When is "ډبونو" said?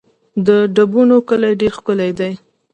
0.75-1.17